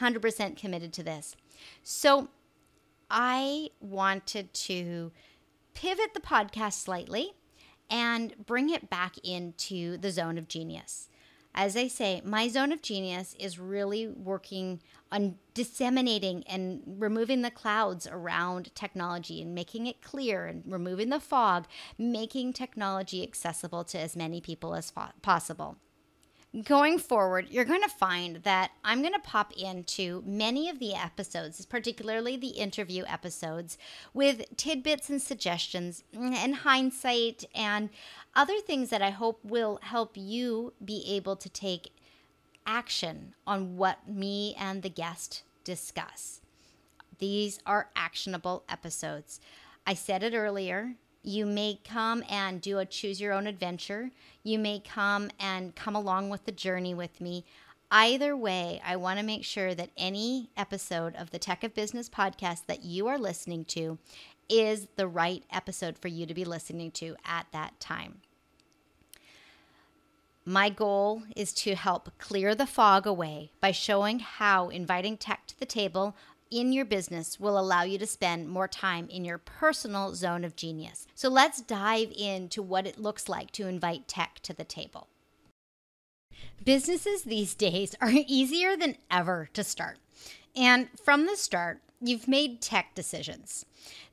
100% 0.00 0.56
committed 0.56 0.92
to 0.94 1.02
this. 1.02 1.36
So 1.82 2.28
I 3.10 3.70
wanted 3.80 4.52
to 4.54 5.12
pivot 5.74 6.14
the 6.14 6.20
podcast 6.20 6.74
slightly 6.74 7.32
and 7.90 8.34
bring 8.46 8.70
it 8.70 8.88
back 8.88 9.16
into 9.22 9.98
the 9.98 10.10
zone 10.10 10.38
of 10.38 10.48
genius. 10.48 11.08
As 11.54 11.76
I 11.76 11.88
say, 11.88 12.22
my 12.24 12.48
zone 12.48 12.72
of 12.72 12.80
genius 12.80 13.36
is 13.38 13.58
really 13.58 14.08
working 14.08 14.80
on 15.12 15.36
disseminating 15.54 16.42
and 16.48 16.82
removing 16.98 17.42
the 17.42 17.50
clouds 17.50 18.08
around 18.10 18.74
technology 18.74 19.40
and 19.42 19.54
making 19.54 19.86
it 19.86 20.02
clear 20.02 20.46
and 20.46 20.64
removing 20.66 21.10
the 21.10 21.20
fog, 21.20 21.66
making 21.98 22.54
technology 22.54 23.22
accessible 23.22 23.84
to 23.84 23.98
as 23.98 24.16
many 24.16 24.40
people 24.40 24.74
as 24.74 24.92
possible. 25.20 25.76
Going 26.64 26.98
forward, 26.98 27.48
you're 27.48 27.64
going 27.64 27.82
to 27.82 27.88
find 27.88 28.36
that 28.42 28.72
I'm 28.84 29.00
going 29.00 29.14
to 29.14 29.20
pop 29.20 29.54
into 29.54 30.22
many 30.26 30.68
of 30.68 30.78
the 30.80 30.94
episodes, 30.94 31.64
particularly 31.64 32.36
the 32.36 32.48
interview 32.48 33.04
episodes, 33.06 33.78
with 34.12 34.44
tidbits 34.58 35.08
and 35.08 35.22
suggestions 35.22 36.04
and 36.12 36.56
hindsight 36.56 37.46
and 37.54 37.88
other 38.34 38.58
things 38.60 38.90
that 38.90 39.00
I 39.00 39.10
hope 39.10 39.40
will 39.42 39.78
help 39.80 40.12
you 40.14 40.74
be 40.84 41.04
able 41.08 41.36
to 41.36 41.48
take 41.48 41.94
action 42.66 43.34
on 43.46 43.76
what 43.76 44.08
me 44.08 44.54
and 44.58 44.82
the 44.82 44.88
guest 44.88 45.42
discuss. 45.64 46.40
These 47.18 47.60
are 47.66 47.90
actionable 47.94 48.64
episodes. 48.68 49.40
I 49.86 49.94
said 49.94 50.22
it 50.22 50.34
earlier. 50.34 50.94
You 51.22 51.46
may 51.46 51.78
come 51.84 52.24
and 52.28 52.60
do 52.60 52.78
a 52.78 52.84
choose 52.84 53.20
your 53.20 53.32
own 53.32 53.46
adventure. 53.46 54.10
You 54.42 54.58
may 54.58 54.80
come 54.80 55.30
and 55.38 55.74
come 55.74 55.94
along 55.94 56.30
with 56.30 56.44
the 56.44 56.52
journey 56.52 56.94
with 56.94 57.20
me. 57.20 57.44
Either 57.92 58.36
way, 58.36 58.80
I 58.84 58.96
want 58.96 59.20
to 59.20 59.24
make 59.24 59.44
sure 59.44 59.74
that 59.74 59.90
any 59.96 60.50
episode 60.56 61.14
of 61.14 61.30
the 61.30 61.38
Tech 61.38 61.62
of 61.62 61.74
Business 61.74 62.08
podcast 62.08 62.66
that 62.66 62.84
you 62.84 63.06
are 63.06 63.18
listening 63.18 63.64
to 63.66 63.98
is 64.48 64.88
the 64.96 65.06
right 65.06 65.44
episode 65.52 65.98
for 65.98 66.08
you 66.08 66.26
to 66.26 66.34
be 66.34 66.44
listening 66.44 66.90
to 66.92 67.16
at 67.24 67.46
that 67.52 67.78
time. 67.78 68.22
My 70.44 70.70
goal 70.70 71.22
is 71.36 71.52
to 71.54 71.76
help 71.76 72.18
clear 72.18 72.54
the 72.54 72.66
fog 72.66 73.06
away 73.06 73.52
by 73.60 73.70
showing 73.70 74.18
how 74.18 74.70
inviting 74.70 75.16
tech 75.16 75.46
to 75.46 75.58
the 75.58 75.66
table 75.66 76.16
in 76.50 76.72
your 76.72 76.84
business 76.84 77.38
will 77.38 77.58
allow 77.58 77.82
you 77.82 77.96
to 77.98 78.06
spend 78.06 78.48
more 78.48 78.66
time 78.66 79.08
in 79.08 79.24
your 79.24 79.38
personal 79.38 80.14
zone 80.14 80.44
of 80.44 80.56
genius. 80.56 81.06
So 81.14 81.28
let's 81.28 81.60
dive 81.60 82.12
into 82.16 82.60
what 82.60 82.86
it 82.88 82.98
looks 82.98 83.28
like 83.28 83.52
to 83.52 83.68
invite 83.68 84.08
tech 84.08 84.40
to 84.42 84.52
the 84.52 84.64
table. 84.64 85.06
Businesses 86.64 87.22
these 87.22 87.54
days 87.54 87.94
are 88.00 88.10
easier 88.26 88.76
than 88.76 88.96
ever 89.10 89.48
to 89.54 89.62
start. 89.62 89.98
And 90.56 90.88
from 91.02 91.26
the 91.26 91.36
start, 91.36 91.80
you've 92.00 92.26
made 92.26 92.60
tech 92.60 92.94
decisions. 92.96 93.64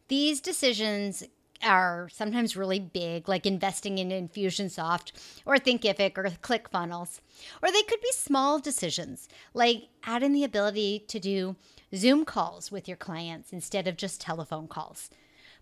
These 0.08 0.42
decisions 0.42 1.24
are 1.64 2.10
sometimes 2.12 2.56
really 2.56 2.80
big, 2.80 3.28
like 3.28 3.46
investing 3.46 3.98
in 3.98 4.10
Infusionsoft 4.10 5.12
or 5.46 5.56
Thinkific 5.56 6.18
or 6.18 6.24
ClickFunnels. 6.24 7.20
Or 7.62 7.72
they 7.72 7.84
could 7.84 8.02
be 8.02 8.12
small 8.12 8.60
decisions, 8.60 9.28
like 9.54 9.90
adding 10.04 10.34
the 10.34 10.44
ability 10.44 11.06
to 11.08 11.20
do 11.20 11.56
Zoom 11.96 12.26
calls 12.26 12.72
with 12.72 12.88
your 12.88 12.98
clients 12.98 13.52
instead 13.52 13.88
of 13.88 13.98
just 13.98 14.22
telephone 14.22 14.68
calls. 14.68 15.10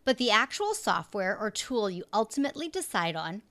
But 0.05 0.17
the 0.17 0.31
actual 0.31 0.73
software 0.73 1.37
or 1.37 1.51
tool 1.51 1.89
you 1.89 2.03
ultimately 2.13 2.69
decide 2.69 3.15
on, 3.15 3.41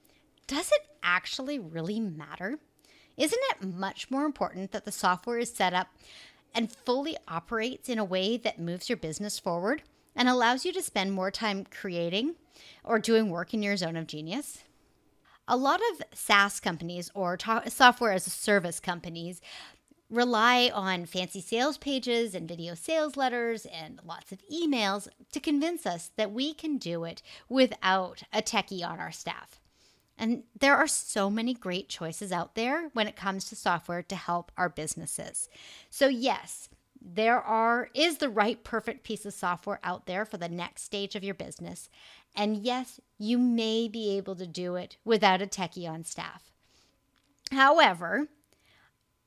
does 0.46 0.70
it 0.72 0.86
actually 1.02 1.58
really 1.58 2.00
matter? 2.00 2.58
Isn't 3.16 3.42
it 3.50 3.74
much 3.74 4.10
more 4.10 4.24
important 4.24 4.72
that 4.72 4.84
the 4.84 4.92
software 4.92 5.38
is 5.38 5.52
set 5.52 5.74
up 5.74 5.88
and 6.54 6.70
fully 6.70 7.16
operates 7.28 7.88
in 7.88 7.98
a 7.98 8.04
way 8.04 8.36
that 8.38 8.60
moves 8.60 8.88
your 8.88 8.96
business 8.96 9.38
forward? 9.38 9.82
And 10.16 10.28
allows 10.28 10.64
you 10.64 10.73
to 10.73 10.82
spend 10.82 11.12
more 11.12 11.30
time 11.30 11.66
creating 11.70 12.35
or 12.82 12.99
doing 12.99 13.30
work 13.30 13.52
in 13.54 13.62
your 13.62 13.76
zone 13.76 13.96
of 13.96 14.06
genius. 14.06 14.64
A 15.46 15.56
lot 15.56 15.80
of 15.92 16.02
SaaS 16.12 16.58
companies 16.58 17.11
or 17.14 17.38
software 17.68 18.12
as 18.12 18.26
a 18.26 18.30
service 18.30 18.80
companies 18.80 19.40
rely 20.08 20.70
on 20.73 21.04
fancy 21.04 21.40
sales 21.40 21.78
pages 21.78 22.35
and 22.35 22.49
video 22.49 22.75
sales 22.75 23.16
letters 23.16 23.66
and 23.66 24.00
lots 24.04 24.32
of 24.32 24.42
emails 24.52 25.08
to 25.32 25.40
convince 25.40 25.85
us 25.85 26.11
that 26.16 26.32
we 26.32 26.54
can 26.54 26.78
do 26.78 27.04
it 27.04 27.23
without 27.49 28.23
a 28.32 28.40
techie 28.40 28.87
on 28.87 28.99
our 28.99 29.12
staff. 29.12 29.61
And 30.18 30.44
there 30.58 30.76
are 30.76 30.87
so 30.87 31.28
many 31.28 31.52
great 31.52 31.88
choices 31.88 32.32
out 32.32 32.54
there 32.54 32.88
when 32.94 33.06
it 33.06 33.16
comes 33.16 33.44
to 33.46 33.56
software 33.56 34.02
to 34.04 34.16
help 34.16 34.50
our 34.56 34.68
businesses. 34.68 35.49
So, 35.90 36.08
yes, 36.08 36.70
there 37.08 37.40
are 37.40 37.88
is 37.94 38.18
the 38.18 38.28
right 38.28 38.62
perfect 38.64 39.04
piece 39.04 39.25
of 39.25 39.32
software 39.32 39.78
out 39.84 40.06
there 40.06 40.25
for 40.25 40.38
the 40.38 40.48
next 40.48 40.82
stage 40.82 41.14
of 41.14 41.22
your 41.22 41.34
business. 41.34 41.88
And 42.34 42.56
yes, 42.56 43.00
you 43.16 43.38
may 43.38 43.86
be 43.86 44.16
able 44.16 44.34
to 44.36 44.46
do 44.46 44.75
it 44.75 44.96
without 45.04 45.40
a 45.40 45.46
techie 45.46 45.88
on 45.88 46.02
staff. 46.02 46.50
However, 47.52 48.26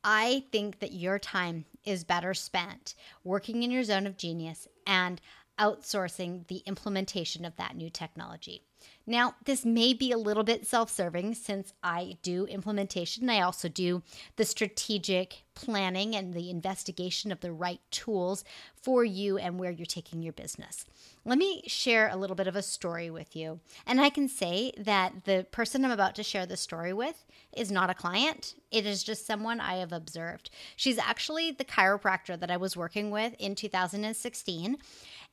I 0.03 0.43
think 0.51 0.79
that 0.79 0.91
your 0.91 1.19
time 1.19 1.65
is 1.85 2.03
better 2.03 2.33
spent 2.33 2.95
working 3.23 3.63
in 3.63 3.71
your 3.71 3.83
zone 3.83 4.05
of 4.05 4.17
genius 4.17 4.67
and 4.85 5.21
outsourcing 5.57 6.47
the 6.47 6.61
implementation 6.65 7.45
of 7.45 7.55
that 7.55 7.75
new 7.75 7.89
technology. 7.89 8.61
Now, 9.09 9.33
this 9.45 9.65
may 9.65 9.95
be 9.95 10.11
a 10.11 10.19
little 10.19 10.43
bit 10.43 10.67
self 10.67 10.91
serving 10.91 11.33
since 11.33 11.73
I 11.81 12.17
do 12.21 12.45
implementation. 12.45 13.23
And 13.23 13.31
I 13.31 13.41
also 13.41 13.67
do 13.67 14.03
the 14.35 14.45
strategic 14.45 15.45
planning 15.55 16.15
and 16.15 16.33
the 16.33 16.51
investigation 16.51 17.31
of 17.31 17.39
the 17.39 17.51
right 17.51 17.81
tools 17.89 18.43
for 18.75 19.03
you 19.03 19.39
and 19.39 19.59
where 19.59 19.71
you're 19.71 19.87
taking 19.87 20.21
your 20.21 20.31
business. 20.31 20.85
Let 21.25 21.39
me 21.39 21.63
share 21.65 22.07
a 22.07 22.15
little 22.15 22.35
bit 22.35 22.47
of 22.47 22.55
a 22.55 22.61
story 22.61 23.09
with 23.09 23.35
you. 23.35 23.59
And 23.87 23.99
I 23.99 24.09
can 24.09 24.29
say 24.29 24.71
that 24.77 25.25
the 25.25 25.45
person 25.51 25.83
I'm 25.83 25.91
about 25.91 26.13
to 26.15 26.23
share 26.23 26.45
the 26.45 26.55
story 26.55 26.93
with 26.93 27.25
is 27.51 27.71
not 27.71 27.89
a 27.89 27.95
client, 27.95 28.53
it 28.71 28.85
is 28.85 29.03
just 29.03 29.25
someone 29.25 29.59
I 29.59 29.77
have 29.77 29.91
observed. 29.91 30.51
She's 30.75 30.99
actually 30.99 31.51
the 31.51 31.65
chiropractor 31.65 32.39
that 32.39 32.51
I 32.51 32.57
was 32.57 32.77
working 32.77 33.09
with 33.09 33.33
in 33.39 33.55
2016. 33.55 34.77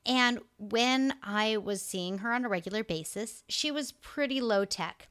And 0.05 0.39
when 0.57 1.15
I 1.21 1.57
was 1.57 1.81
seeing 1.81 2.19
her 2.19 2.33
on 2.33 2.45
a 2.45 2.49
regular 2.49 2.83
basis, 2.83 3.43
she 3.49 3.71
was 3.71 3.91
pretty 3.91 4.39
low 4.39 4.63
tech. 4.65 5.09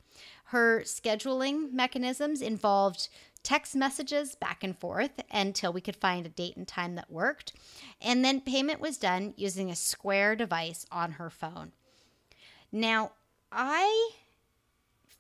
Her 0.51 0.83
scheduling 0.83 1.73
mechanisms 1.73 2.41
involved 2.41 3.09
text 3.43 3.77
messages 3.77 4.35
back 4.35 4.65
and 4.65 4.77
forth 4.77 5.21
until 5.31 5.73
we 5.73 5.81
could 5.81 5.97
find 5.97 6.27
a 6.27 6.31
date 6.31 6.57
and 6.57 6.67
time 6.67 6.95
that 6.97 7.11
worked. 7.11 7.53
And 8.01 8.25
then 8.25 8.41
payment 8.41 8.81
was 8.81 8.97
done 8.97 9.35
using 9.37 9.71
a 9.71 9.77
Square 9.77 10.37
device 10.37 10.85
on 10.91 11.13
her 11.13 11.31
phone. 11.31 11.73
Now, 12.73 13.13
I 13.53 14.11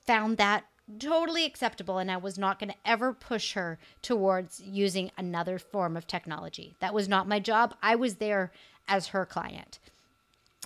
found 0.06 0.38
that 0.38 0.64
totally 0.98 1.44
acceptable 1.44 1.98
and 1.98 2.10
I 2.10 2.16
was 2.16 2.38
not 2.38 2.58
going 2.58 2.70
to 2.70 2.76
ever 2.84 3.12
push 3.12 3.54
her 3.54 3.78
towards 4.02 4.60
using 4.60 5.10
another 5.16 5.58
form 5.58 5.96
of 5.96 6.06
technology. 6.06 6.74
That 6.80 6.94
was 6.94 7.08
not 7.08 7.28
my 7.28 7.40
job. 7.40 7.74
I 7.82 7.96
was 7.96 8.16
there 8.16 8.52
as 8.88 9.08
her 9.08 9.26
client. 9.26 9.78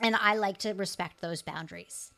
And 0.03 0.17
I 0.17 0.35
like 0.35 0.59
to 0.59 0.73
respect 0.73 1.21
those 1.21 1.43
boundaries. 1.43 2.13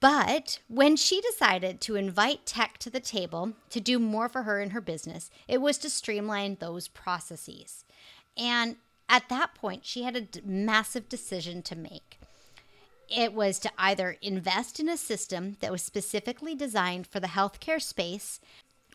But 0.00 0.58
when 0.68 0.96
she 0.96 1.20
decided 1.20 1.80
to 1.82 1.96
invite 1.96 2.46
tech 2.46 2.78
to 2.78 2.90
the 2.90 3.00
table 3.00 3.52
to 3.70 3.80
do 3.80 3.98
more 3.98 4.28
for 4.28 4.42
her 4.42 4.60
in 4.60 4.70
her 4.70 4.80
business, 4.80 5.30
it 5.46 5.60
was 5.60 5.78
to 5.78 5.90
streamline 5.90 6.56
those 6.56 6.88
processes. 6.88 7.84
And 8.36 8.76
at 9.08 9.28
that 9.28 9.54
point, 9.54 9.84
she 9.84 10.02
had 10.02 10.16
a 10.16 10.26
massive 10.44 11.08
decision 11.08 11.62
to 11.62 11.76
make. 11.76 12.18
It 13.08 13.34
was 13.34 13.58
to 13.60 13.70
either 13.78 14.16
invest 14.22 14.80
in 14.80 14.88
a 14.88 14.96
system 14.96 15.58
that 15.60 15.70
was 15.70 15.82
specifically 15.82 16.54
designed 16.54 17.06
for 17.06 17.20
the 17.20 17.28
healthcare 17.28 17.80
space 17.80 18.40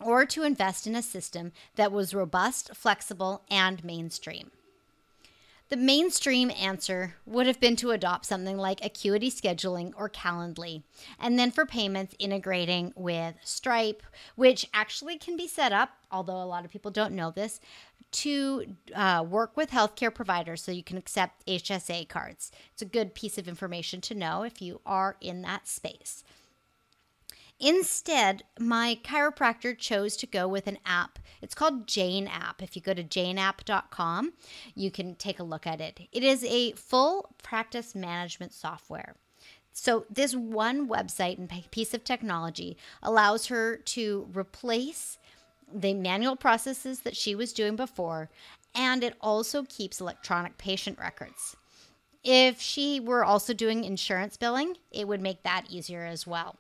or 0.01 0.25
to 0.25 0.43
invest 0.43 0.87
in 0.87 0.95
a 0.95 1.01
system 1.01 1.51
that 1.75 1.91
was 1.91 2.13
robust, 2.13 2.75
flexible, 2.75 3.43
and 3.49 3.83
mainstream. 3.83 4.51
The 5.69 5.75
mainstream 5.75 6.49
answer 6.51 7.15
would 7.25 7.45
have 7.45 7.59
been 7.59 7.75
to 7.77 7.91
adopt 7.91 8.25
something 8.25 8.57
like 8.57 8.83
Acuity 8.83 9.29
Scheduling 9.29 9.91
or 9.97 10.09
Calendly, 10.09 10.83
and 11.19 11.37
then 11.37 11.51
for 11.51 11.65
payments, 11.65 12.15
integrating 12.19 12.93
with 12.95 13.35
Stripe, 13.43 14.01
which 14.35 14.69
actually 14.73 15.17
can 15.17 15.35
be 15.35 15.47
set 15.47 15.73
up, 15.73 15.89
although 16.09 16.41
a 16.41 16.45
lot 16.45 16.63
of 16.63 16.71
people 16.71 16.89
don't 16.89 17.13
know 17.13 17.31
this, 17.31 17.59
to 18.11 18.75
uh, 18.95 19.25
work 19.27 19.57
with 19.57 19.71
healthcare 19.71 20.13
providers 20.13 20.63
so 20.63 20.71
you 20.71 20.83
can 20.83 20.97
accept 20.97 21.45
HSA 21.45 22.07
cards. 22.07 22.49
It's 22.71 22.81
a 22.81 22.85
good 22.85 23.13
piece 23.13 23.37
of 23.37 23.49
information 23.49 23.99
to 24.01 24.15
know 24.15 24.43
if 24.43 24.61
you 24.61 24.79
are 24.85 25.17
in 25.19 25.41
that 25.41 25.67
space. 25.67 26.23
Instead, 27.59 28.43
my 28.59 28.99
chiropractor 29.03 29.77
chose 29.77 30.15
to 30.17 30.27
go 30.27 30.47
with 30.47 30.67
an 30.67 30.77
app. 30.85 31.17
It's 31.41 31.55
called 31.55 31.87
Jane 31.87 32.27
App. 32.27 32.61
If 32.61 32.75
you 32.75 32.81
go 32.81 32.93
to 32.93 33.03
janeapp.com, 33.03 34.33
you 34.75 34.91
can 34.91 35.15
take 35.15 35.39
a 35.39 35.43
look 35.43 35.65
at 35.65 35.81
it. 35.81 36.01
It 36.11 36.23
is 36.23 36.43
a 36.43 36.73
full 36.73 37.35
practice 37.41 37.95
management 37.95 38.53
software. 38.53 39.15
So, 39.73 40.05
this 40.09 40.35
one 40.35 40.87
website 40.87 41.37
and 41.37 41.51
piece 41.71 41.93
of 41.93 42.03
technology 42.03 42.77
allows 43.03 43.47
her 43.47 43.77
to 43.77 44.27
replace 44.33 45.19
the 45.71 45.93
manual 45.93 46.35
processes 46.35 47.01
that 47.01 47.15
she 47.15 47.35
was 47.35 47.53
doing 47.53 47.75
before, 47.75 48.29
and 48.73 49.03
it 49.03 49.15
also 49.21 49.63
keeps 49.63 50.01
electronic 50.01 50.57
patient 50.57 50.97
records. 50.97 51.55
If 52.23 52.59
she 52.59 52.99
were 52.99 53.23
also 53.23 53.53
doing 53.53 53.83
insurance 53.83 54.35
billing, 54.35 54.77
it 54.91 55.07
would 55.07 55.21
make 55.21 55.43
that 55.43 55.65
easier 55.69 56.05
as 56.05 56.25
well. 56.25 56.57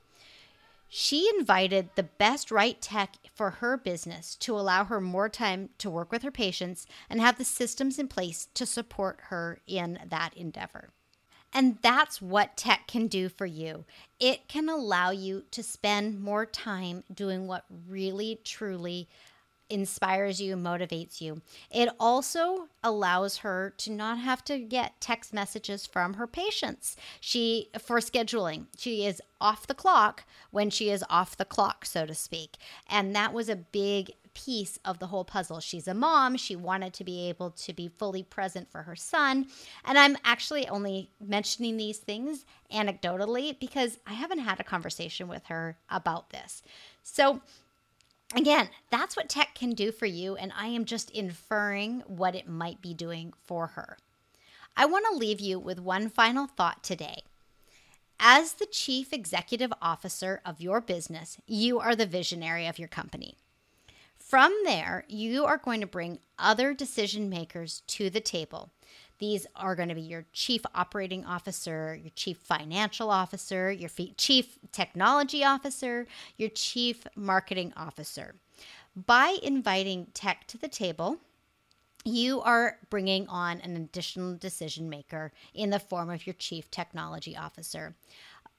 She 0.89 1.29
invited 1.37 1.89
the 1.95 2.03
best 2.03 2.49
right 2.49 2.81
tech 2.81 3.17
for 3.33 3.51
her 3.51 3.77
business 3.77 4.35
to 4.35 4.57
allow 4.57 4.85
her 4.85 5.01
more 5.01 5.29
time 5.29 5.69
to 5.79 5.89
work 5.89 6.11
with 6.11 6.23
her 6.23 6.31
patients 6.31 6.87
and 7.09 7.19
have 7.19 7.37
the 7.37 7.43
systems 7.43 7.99
in 7.99 8.07
place 8.07 8.47
to 8.53 8.65
support 8.65 9.19
her 9.23 9.59
in 9.67 9.99
that 10.09 10.33
endeavor. 10.35 10.89
And 11.53 11.77
that's 11.81 12.21
what 12.21 12.57
tech 12.57 12.87
can 12.87 13.07
do 13.07 13.29
for 13.29 13.45
you. 13.45 13.85
It 14.19 14.47
can 14.47 14.69
allow 14.69 15.11
you 15.11 15.43
to 15.51 15.63
spend 15.63 16.21
more 16.21 16.45
time 16.45 17.03
doing 17.13 17.47
what 17.47 17.65
really, 17.87 18.39
truly 18.43 19.07
inspires 19.69 20.41
you, 20.41 20.55
motivates 20.55 21.21
you. 21.21 21.41
It 21.71 21.89
also 21.99 22.67
allows 22.83 23.37
her 23.37 23.73
to 23.77 23.91
not 23.91 24.19
have 24.19 24.43
to 24.45 24.59
get 24.59 24.99
text 25.01 25.33
messages 25.33 25.85
from 25.85 26.15
her 26.15 26.27
patients. 26.27 26.95
She 27.19 27.69
for 27.79 27.97
scheduling. 27.99 28.65
She 28.77 29.05
is 29.05 29.21
off 29.39 29.67
the 29.67 29.73
clock 29.73 30.23
when 30.51 30.69
she 30.69 30.89
is 30.89 31.03
off 31.09 31.37
the 31.37 31.45
clock, 31.45 31.85
so 31.85 32.05
to 32.05 32.15
speak. 32.15 32.57
And 32.89 33.15
that 33.15 33.33
was 33.33 33.49
a 33.49 33.55
big 33.55 34.11
piece 34.33 34.77
of 34.85 34.99
the 34.99 35.07
whole 35.07 35.25
puzzle. 35.25 35.59
She's 35.59 35.87
a 35.87 35.95
mom. 35.95 36.37
She 36.37 36.55
wanted 36.55 36.93
to 36.93 37.03
be 37.03 37.27
able 37.27 37.49
to 37.51 37.73
be 37.73 37.87
fully 37.87 38.21
present 38.21 38.71
for 38.71 38.83
her 38.83 38.95
son. 38.95 39.47
And 39.83 39.97
I'm 39.97 40.15
actually 40.23 40.67
only 40.67 41.09
mentioning 41.19 41.75
these 41.75 41.97
things 41.97 42.45
anecdotally 42.71 43.59
because 43.59 43.97
I 44.05 44.13
haven't 44.13 44.39
had 44.39 44.59
a 44.59 44.63
conversation 44.63 45.27
with 45.27 45.45
her 45.45 45.77
about 45.89 46.29
this. 46.29 46.61
So 47.01 47.41
Again, 48.35 48.69
that's 48.89 49.15
what 49.15 49.29
tech 49.29 49.55
can 49.55 49.71
do 49.71 49.91
for 49.91 50.05
you, 50.05 50.35
and 50.35 50.51
I 50.55 50.67
am 50.67 50.85
just 50.85 51.09
inferring 51.11 52.01
what 52.07 52.35
it 52.35 52.47
might 52.47 52.81
be 52.81 52.93
doing 52.93 53.33
for 53.45 53.67
her. 53.67 53.97
I 54.75 54.85
want 54.85 55.05
to 55.09 55.17
leave 55.17 55.39
you 55.39 55.57
with 55.59 55.79
one 55.79 56.09
final 56.09 56.45
thought 56.45 56.83
today. 56.83 57.23
As 58.19 58.53
the 58.53 58.65
chief 58.65 59.13
executive 59.13 59.71
officer 59.81 60.41
of 60.45 60.59
your 60.59 60.81
business, 60.81 61.37
you 61.47 61.79
are 61.79 61.95
the 61.95 62.05
visionary 62.05 62.67
of 62.67 62.77
your 62.77 62.87
company. 62.87 63.37
From 64.17 64.53
there, 64.65 65.05
you 65.07 65.45
are 65.45 65.57
going 65.57 65.79
to 65.79 65.87
bring 65.87 66.19
other 66.37 66.73
decision 66.73 67.29
makers 67.29 67.81
to 67.87 68.09
the 68.09 68.19
table 68.19 68.71
these 69.19 69.47
are 69.55 69.75
going 69.75 69.89
to 69.89 69.95
be 69.95 70.01
your 70.01 70.25
chief 70.33 70.61
operating 70.75 71.25
officer, 71.25 71.97
your 72.01 72.11
chief 72.15 72.37
financial 72.37 73.09
officer, 73.09 73.71
your 73.71 73.89
chief 74.17 74.59
technology 74.71 75.43
officer, 75.43 76.07
your 76.37 76.49
chief 76.49 77.07
marketing 77.15 77.73
officer. 77.75 78.35
By 78.95 79.37
inviting 79.43 80.07
tech 80.13 80.47
to 80.47 80.57
the 80.57 80.67
table, 80.67 81.17
you 82.03 82.41
are 82.41 82.77
bringing 82.89 83.27
on 83.27 83.59
an 83.61 83.75
additional 83.75 84.35
decision 84.35 84.89
maker 84.89 85.31
in 85.53 85.71
the 85.71 85.79
form 85.79 86.09
of 86.09 86.25
your 86.25 86.35
chief 86.35 86.71
technology 86.71 87.35
officer. 87.35 87.95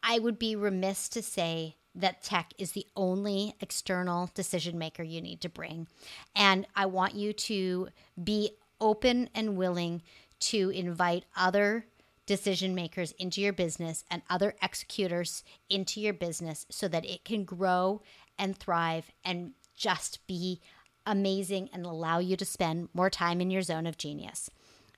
I 0.02 0.18
would 0.18 0.38
be 0.38 0.54
remiss 0.54 1.08
to 1.10 1.22
say 1.22 1.76
that 1.94 2.22
tech 2.22 2.52
is 2.58 2.72
the 2.72 2.86
only 2.94 3.54
external 3.60 4.30
decision 4.34 4.78
maker 4.78 5.02
you 5.02 5.20
need 5.20 5.40
to 5.40 5.48
bring. 5.48 5.88
And 6.36 6.66
I 6.76 6.86
want 6.86 7.14
you 7.14 7.32
to 7.32 7.88
be 8.22 8.50
open 8.80 9.28
and 9.34 9.56
willing 9.56 10.02
to 10.40 10.70
invite 10.70 11.24
other 11.36 11.86
decision 12.26 12.74
makers 12.74 13.12
into 13.12 13.40
your 13.40 13.52
business 13.52 14.04
and 14.10 14.22
other 14.28 14.54
executors 14.62 15.42
into 15.70 16.00
your 16.00 16.12
business 16.12 16.66
so 16.68 16.86
that 16.86 17.06
it 17.06 17.24
can 17.24 17.44
grow 17.44 18.02
and 18.38 18.56
thrive 18.56 19.10
and 19.24 19.52
just 19.74 20.26
be 20.26 20.60
amazing 21.06 21.70
and 21.72 21.86
allow 21.86 22.18
you 22.18 22.36
to 22.36 22.44
spend 22.44 22.88
more 22.92 23.08
time 23.08 23.40
in 23.40 23.50
your 23.50 23.62
zone 23.62 23.86
of 23.86 23.96
genius. 23.96 24.50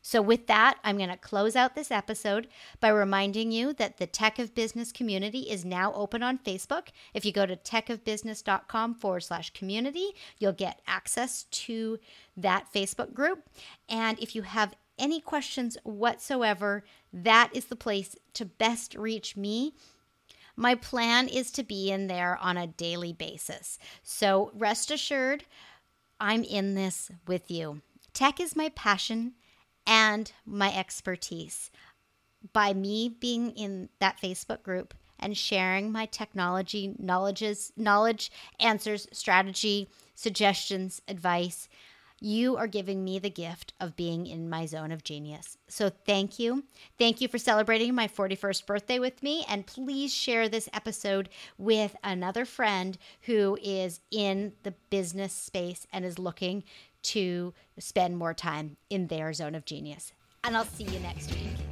So, 0.03 0.23
with 0.23 0.47
that, 0.47 0.79
I'm 0.83 0.97
going 0.97 1.11
to 1.11 1.17
close 1.17 1.55
out 1.55 1.75
this 1.75 1.91
episode 1.91 2.49
by 2.81 2.89
reminding 2.89 3.53
you 3.53 3.75
that 3.75 3.99
the 3.99 4.07
Tech 4.07 4.39
of 4.39 4.55
Business 4.55 4.93
community 4.93 5.41
is 5.41 5.65
now 5.65 5.93
open 5.93 6.23
on 6.23 6.39
Facebook. 6.39 6.89
If 7.13 7.27
you 7.27 7.33
go 7.33 7.45
to 7.45 7.55
techofbusiness.com 7.55 8.95
forward 8.95 9.21
slash 9.21 9.51
community, 9.51 10.15
you'll 10.39 10.53
get 10.53 10.81
access 10.87 11.45
to 11.45 11.99
that 12.37 12.67
Facebook 12.73 13.13
group. 13.13 13.47
And 13.91 14.19
if 14.19 14.35
you 14.35 14.43
have 14.43 14.75
any 15.01 15.21
questions 15.21 15.77
whatsoever, 15.83 16.85
that 17.13 17.51
is 17.53 17.65
the 17.65 17.77
place 17.77 18.15
to 18.35 18.45
best 18.45 18.95
reach 18.95 19.37
me. 19.37 19.75
My 20.57 20.75
plan 20.75 21.27
is 21.27 21.51
to 21.53 21.63
be 21.63 21.91
in 21.91 22.07
there 22.07 22.39
on 22.41 22.57
a 22.57 22.67
daily 22.67 23.13
basis. 23.13 23.79
So 24.03 24.53
rest 24.55 24.91
assured, 24.91 25.45
I'm 26.21 26.45
in 26.45 26.75
this 26.75 27.11
with 27.27 27.51
you. 27.51 27.81
Tech 28.13 28.39
is 28.39 28.55
my 28.55 28.69
passion 28.69 29.33
and 29.87 30.31
my 30.45 30.77
expertise. 30.77 31.71
By 32.53 32.75
me 32.75 33.09
being 33.09 33.53
in 33.53 33.89
that 34.01 34.21
Facebook 34.23 34.63
group 34.63 34.95
and 35.19 35.37
sharing 35.37 35.93
my 35.93 36.07
technology 36.07 36.95
knowledges, 36.99 37.73
knowledge, 37.77 38.31
answers, 38.59 39.07
strategy, 39.13 39.89
suggestions, 40.15 41.01
advice, 41.09 41.69
you 42.21 42.57
are 42.57 42.67
giving 42.67 43.03
me 43.03 43.19
the 43.19 43.31
gift 43.31 43.73
of 43.81 43.97
being 43.97 44.27
in 44.27 44.49
my 44.49 44.67
zone 44.67 44.93
of 44.93 45.03
genius. 45.03 45.57
So 45.69 45.91
thank 45.91 46.39
you. 46.39 46.65
Thank 46.99 47.21
you 47.21 47.29
for 47.29 47.39
celebrating 47.39 47.95
my 47.95 48.09
41st 48.09 48.67
birthday 48.67 48.99
with 48.99 49.23
me. 49.23 49.45
And 49.49 49.67
please 49.67 50.13
share 50.15 50.49
this 50.49 50.69
episode 50.73 51.31
with 51.57 51.97
another 52.05 52.45
friend 52.45 52.99
who 53.23 53.59
is 53.63 54.01
in 54.11 54.53
the 54.63 54.75
business 54.91 55.33
space 55.33 55.87
and 55.93 56.05
is 56.05 56.19
looking 56.19 56.65
to 57.03 57.55
spend 57.79 58.19
more 58.19 58.35
time 58.35 58.77
in 58.91 59.07
their 59.07 59.33
zone 59.33 59.55
of 59.55 59.65
genius. 59.65 60.13
And 60.45 60.57
I'll 60.57 60.65
see 60.65 60.85
you 60.85 61.01
next 61.01 61.31
week. 61.31 61.70